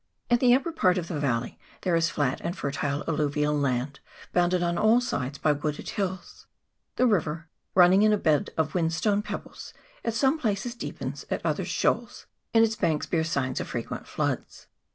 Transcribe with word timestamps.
At 0.31 0.39
the 0.39 0.55
upper 0.55 0.71
part 0.71 0.97
of 0.97 1.09
the 1.09 1.19
valley 1.19 1.59
there 1.81 1.95
is 1.95 2.09
flat 2.09 2.41
and 2.41 2.57
fertile 2.57 3.03
alluvial 3.07 3.55
land, 3.55 3.99
bounded 4.33 4.63
on 4.63 4.75
all 4.75 4.99
sides 4.99 5.37
by 5.37 5.51
wooded 5.51 5.89
hills; 5.89 6.47
the 6.95 7.05
river, 7.05 7.49
running 7.75 8.01
in 8.01 8.11
a 8.11 8.17
bed 8.17 8.49
of 8.57 8.71
whinstone 8.73 9.21
pebbles, 9.21 9.75
at 10.03 10.15
some 10.15 10.39
places 10.39 10.73
deepens, 10.73 11.27
at 11.29 11.45
others 11.45 11.67
shoals, 11.67 12.25
and 12.51 12.65
its 12.65 12.75
banks 12.75 13.05
bear 13.05 13.23
signs 13.23 13.59
of 13.59 13.67
frequent 13.67 14.07
floods. 14.07 14.65